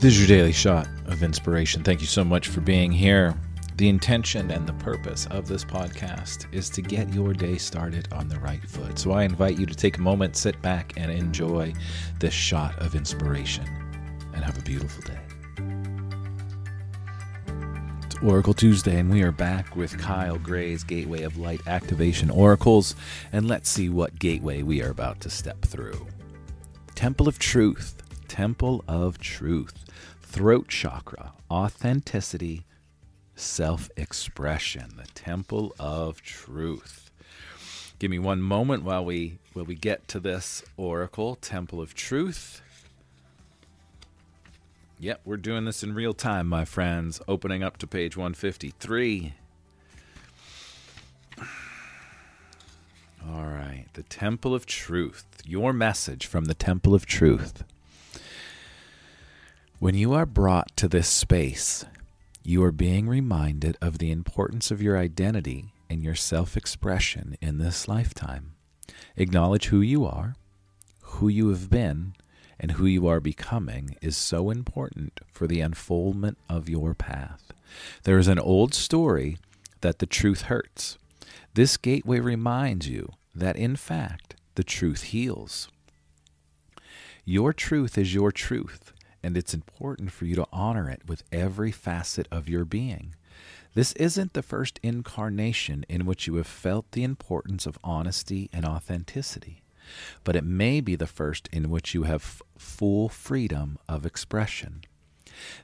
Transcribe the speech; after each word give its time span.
This 0.00 0.14
is 0.14 0.20
your 0.20 0.38
daily 0.38 0.52
shot 0.52 0.88
of 1.08 1.22
inspiration. 1.22 1.82
Thank 1.82 2.00
you 2.00 2.06
so 2.06 2.24
much 2.24 2.48
for 2.48 2.62
being 2.62 2.90
here. 2.90 3.34
The 3.76 3.90
intention 3.90 4.50
and 4.50 4.66
the 4.66 4.72
purpose 4.72 5.26
of 5.26 5.46
this 5.46 5.62
podcast 5.62 6.46
is 6.54 6.70
to 6.70 6.80
get 6.80 7.12
your 7.12 7.34
day 7.34 7.58
started 7.58 8.08
on 8.10 8.26
the 8.26 8.38
right 8.40 8.66
foot. 8.66 8.98
So 8.98 9.12
I 9.12 9.24
invite 9.24 9.58
you 9.58 9.66
to 9.66 9.74
take 9.74 9.98
a 9.98 10.00
moment, 10.00 10.36
sit 10.36 10.60
back, 10.62 10.94
and 10.96 11.12
enjoy 11.12 11.74
this 12.18 12.32
shot 12.32 12.78
of 12.78 12.94
inspiration. 12.94 13.66
And 14.32 14.42
have 14.42 14.56
a 14.58 14.62
beautiful 14.62 15.02
day. 15.02 15.39
Oracle 18.22 18.54
Tuesday, 18.54 18.98
and 18.98 19.10
we 19.10 19.22
are 19.22 19.32
back 19.32 19.74
with 19.76 19.98
Kyle 19.98 20.38
Gray's 20.38 20.84
Gateway 20.84 21.22
of 21.22 21.38
Light 21.38 21.60
Activation 21.66 22.30
Oracles. 22.30 22.94
And 23.32 23.48
let's 23.48 23.68
see 23.68 23.88
what 23.88 24.18
gateway 24.18 24.62
we 24.62 24.82
are 24.82 24.90
about 24.90 25.20
to 25.20 25.30
step 25.30 25.62
through. 25.62 26.06
Temple 26.94 27.28
of 27.28 27.38
Truth. 27.38 28.02
Temple 28.28 28.84
of 28.86 29.18
Truth 29.18 29.90
throat 30.30 30.68
chakra, 30.68 31.32
authenticity, 31.50 32.64
self 33.34 33.90
expression, 33.96 34.94
the 34.96 35.08
temple 35.12 35.74
of 35.78 36.22
truth. 36.22 37.10
Give 37.98 38.12
me 38.12 38.20
one 38.20 38.40
moment 38.40 38.84
while 38.84 39.04
we 39.04 39.38
while 39.54 39.64
we 39.64 39.74
get 39.74 40.06
to 40.08 40.20
this 40.20 40.62
oracle, 40.76 41.34
temple 41.34 41.80
of 41.80 41.94
truth. 41.94 42.62
Yep, 45.02 45.22
we're 45.24 45.38
doing 45.38 45.64
this 45.64 45.82
in 45.82 45.94
real 45.94 46.12
time, 46.12 46.46
my 46.46 46.66
friends. 46.66 47.22
Opening 47.26 47.62
up 47.62 47.78
to 47.78 47.86
page 47.86 48.18
153. 48.18 49.32
All 53.26 53.46
right, 53.46 53.86
the 53.94 54.02
Temple 54.02 54.54
of 54.54 54.66
Truth. 54.66 55.24
Your 55.46 55.72
message 55.72 56.26
from 56.26 56.44
the 56.44 56.52
Temple 56.52 56.94
of 56.94 57.06
Truth. 57.06 57.64
When 59.78 59.94
you 59.94 60.12
are 60.12 60.26
brought 60.26 60.76
to 60.76 60.86
this 60.86 61.08
space, 61.08 61.86
you 62.42 62.62
are 62.62 62.70
being 62.70 63.08
reminded 63.08 63.78
of 63.80 63.96
the 63.96 64.10
importance 64.10 64.70
of 64.70 64.82
your 64.82 64.98
identity 64.98 65.72
and 65.88 66.02
your 66.02 66.14
self 66.14 66.58
expression 66.58 67.38
in 67.40 67.56
this 67.56 67.88
lifetime. 67.88 68.52
Acknowledge 69.16 69.68
who 69.68 69.80
you 69.80 70.04
are, 70.04 70.34
who 71.00 71.28
you 71.28 71.48
have 71.48 71.70
been, 71.70 72.12
and 72.60 72.72
who 72.72 72.86
you 72.86 73.08
are 73.08 73.20
becoming 73.20 73.96
is 74.00 74.16
so 74.16 74.50
important 74.50 75.18
for 75.32 75.48
the 75.48 75.60
unfoldment 75.60 76.38
of 76.48 76.68
your 76.68 76.94
path. 76.94 77.52
There 78.04 78.18
is 78.18 78.28
an 78.28 78.38
old 78.38 78.74
story 78.74 79.38
that 79.80 79.98
the 79.98 80.06
truth 80.06 80.42
hurts. 80.42 80.98
This 81.54 81.76
gateway 81.76 82.20
reminds 82.20 82.88
you 82.88 83.14
that, 83.34 83.56
in 83.56 83.74
fact, 83.74 84.36
the 84.54 84.62
truth 84.62 85.02
heals. 85.04 85.68
Your 87.24 87.52
truth 87.52 87.96
is 87.96 88.14
your 88.14 88.30
truth 88.30 88.92
and 89.22 89.36
it's 89.36 89.54
important 89.54 90.10
for 90.10 90.24
you 90.24 90.34
to 90.36 90.46
honor 90.52 90.88
it 90.88 91.02
with 91.06 91.24
every 91.32 91.70
facet 91.70 92.26
of 92.30 92.48
your 92.48 92.64
being. 92.64 93.14
This 93.74 93.92
isn't 93.92 94.32
the 94.32 94.42
first 94.42 94.80
incarnation 94.82 95.84
in 95.88 96.06
which 96.06 96.26
you 96.26 96.36
have 96.36 96.46
felt 96.46 96.90
the 96.92 97.04
importance 97.04 97.66
of 97.66 97.78
honesty 97.84 98.50
and 98.52 98.64
authenticity, 98.64 99.62
but 100.24 100.36
it 100.36 100.44
may 100.44 100.80
be 100.80 100.96
the 100.96 101.06
first 101.06 101.48
in 101.52 101.70
which 101.70 101.94
you 101.94 102.04
have 102.04 102.42
full 102.58 103.08
freedom 103.08 103.78
of 103.88 104.06
expression. 104.06 104.82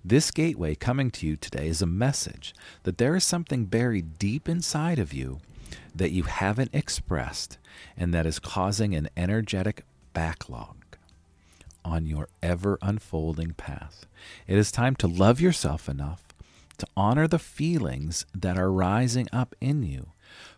This 0.04 0.30
gateway 0.30 0.74
coming 0.74 1.10
to 1.12 1.26
you 1.26 1.36
today 1.36 1.68
is 1.68 1.82
a 1.82 1.86
message 1.86 2.54
that 2.84 2.98
there 2.98 3.16
is 3.16 3.24
something 3.24 3.66
buried 3.66 4.18
deep 4.18 4.48
inside 4.48 4.98
of 4.98 5.12
you 5.12 5.40
that 5.94 6.12
you 6.12 6.24
haven't 6.24 6.74
expressed 6.74 7.58
and 7.96 8.14
that 8.14 8.26
is 8.26 8.38
causing 8.38 8.94
an 8.94 9.08
energetic 9.16 9.84
backlog 10.12 10.76
on 11.84 12.06
your 12.06 12.28
ever 12.42 12.78
unfolding 12.82 13.52
path. 13.52 14.06
It 14.46 14.58
is 14.58 14.72
time 14.72 14.96
to 14.96 15.06
love 15.06 15.40
yourself 15.40 15.88
enough 15.88 16.22
to 16.78 16.86
honor 16.96 17.26
the 17.26 17.38
feelings 17.38 18.26
that 18.34 18.58
are 18.58 18.70
rising 18.70 19.28
up 19.32 19.54
in 19.60 19.82
you, 19.82 20.08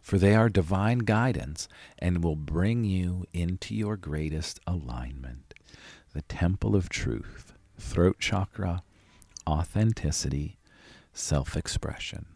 for 0.00 0.18
they 0.18 0.34
are 0.34 0.48
divine 0.48 0.98
guidance 1.00 1.68
and 1.98 2.22
will 2.22 2.36
bring 2.36 2.84
you 2.84 3.24
into 3.32 3.74
your 3.74 3.96
greatest 3.96 4.60
alignment. 4.66 5.54
The 6.12 6.22
temple 6.22 6.74
of 6.74 6.88
truth, 6.88 7.52
throat 7.78 8.18
chakra, 8.18 8.82
authenticity, 9.46 10.58
self 11.12 11.56
expression. 11.56 12.26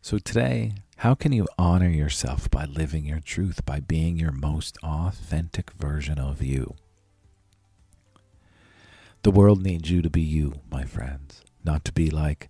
So 0.00 0.18
today, 0.18 0.72
how 0.98 1.14
can 1.14 1.32
you 1.32 1.46
honor 1.58 1.88
yourself 1.88 2.50
by 2.50 2.64
living 2.64 3.04
your 3.04 3.20
truth, 3.20 3.64
by 3.64 3.80
being 3.80 4.16
your 4.16 4.32
most 4.32 4.78
authentic 4.82 5.72
version 5.72 6.18
of 6.18 6.42
you? 6.42 6.74
The 9.22 9.30
world 9.30 9.62
needs 9.62 9.90
you 9.90 10.00
to 10.02 10.10
be 10.10 10.22
you, 10.22 10.60
my 10.70 10.84
friends, 10.84 11.42
not 11.64 11.84
to 11.86 11.92
be 11.92 12.10
like 12.10 12.48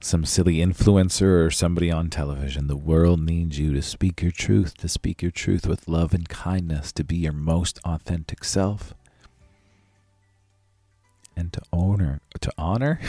some 0.00 0.24
silly 0.24 0.56
influencer 0.56 1.44
or 1.44 1.50
somebody 1.50 1.90
on 1.90 2.10
television. 2.10 2.66
The 2.66 2.76
world 2.76 3.20
needs 3.20 3.58
you 3.58 3.72
to 3.74 3.82
speak 3.82 4.22
your 4.22 4.30
truth, 4.30 4.76
to 4.78 4.88
speak 4.88 5.22
your 5.22 5.30
truth 5.30 5.66
with 5.66 5.88
love 5.88 6.14
and 6.14 6.28
kindness, 6.28 6.92
to 6.92 7.04
be 7.04 7.16
your 7.16 7.32
most 7.32 7.78
authentic 7.84 8.44
self, 8.44 8.94
and 11.36 11.52
to 11.52 11.60
honor 11.72 12.20
to 12.40 12.52
honor 12.56 13.00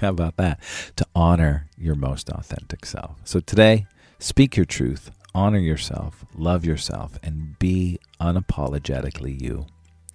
how 0.00 0.10
about 0.10 0.36
that? 0.36 0.60
To 0.96 1.06
honor 1.14 1.68
your 1.78 1.94
most 1.94 2.28
authentic 2.28 2.84
self. 2.84 3.16
So 3.24 3.40
today, 3.40 3.86
speak 4.18 4.56
your 4.56 4.66
truth, 4.66 5.10
honor 5.34 5.58
yourself, 5.58 6.24
love 6.34 6.64
yourself, 6.64 7.18
and 7.22 7.58
be 7.58 7.98
unapologetically 8.20 9.40
you. 9.40 9.66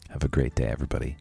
Have 0.09 0.23
a 0.23 0.27
great 0.27 0.55
day, 0.55 0.65
everybody. 0.65 1.17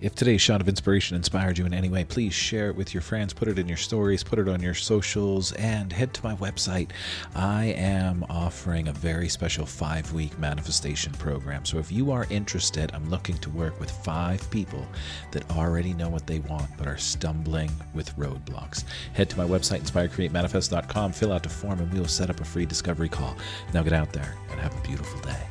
If 0.00 0.14
today's 0.14 0.40
shot 0.40 0.62
of 0.62 0.68
inspiration 0.68 1.14
inspired 1.14 1.58
you 1.58 1.66
in 1.66 1.74
any 1.74 1.90
way, 1.90 2.04
please 2.04 2.32
share 2.32 2.70
it 2.70 2.76
with 2.76 2.94
your 2.94 3.02
friends, 3.02 3.34
put 3.34 3.48
it 3.48 3.58
in 3.58 3.68
your 3.68 3.76
stories, 3.76 4.24
put 4.24 4.38
it 4.38 4.48
on 4.48 4.62
your 4.62 4.72
socials, 4.72 5.52
and 5.52 5.92
head 5.92 6.14
to 6.14 6.24
my 6.24 6.34
website. 6.36 6.92
I 7.34 7.66
am 7.76 8.24
offering 8.30 8.88
a 8.88 8.92
very 8.92 9.28
special 9.28 9.66
five 9.66 10.10
week 10.14 10.38
manifestation 10.38 11.12
program. 11.12 11.66
So 11.66 11.76
if 11.76 11.92
you 11.92 12.10
are 12.12 12.26
interested, 12.30 12.90
I'm 12.94 13.10
looking 13.10 13.36
to 13.38 13.50
work 13.50 13.78
with 13.78 13.90
five 13.90 14.50
people 14.50 14.86
that 15.32 15.50
already 15.50 15.92
know 15.92 16.08
what 16.08 16.26
they 16.26 16.38
want 16.38 16.70
but 16.78 16.86
are 16.86 16.96
stumbling 16.96 17.70
with 17.92 18.16
roadblocks. 18.16 18.84
Head 19.12 19.28
to 19.28 19.36
my 19.36 19.44
website, 19.44 19.82
inspirecreatemanifest.com, 19.82 21.12
fill 21.12 21.34
out 21.34 21.42
the 21.42 21.50
form, 21.50 21.78
and 21.78 21.92
we 21.92 22.00
will 22.00 22.08
set 22.08 22.30
up 22.30 22.40
a 22.40 22.44
free 22.44 22.64
discovery 22.64 23.10
call. 23.10 23.36
Now 23.74 23.82
get 23.82 23.92
out 23.92 24.14
there 24.14 24.34
and 24.50 24.60
have 24.60 24.74
a 24.74 24.80
beautiful 24.80 25.20
day. 25.20 25.49